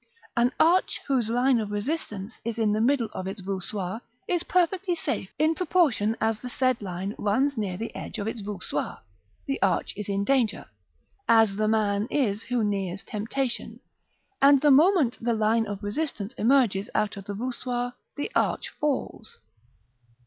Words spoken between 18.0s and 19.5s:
the arch falls.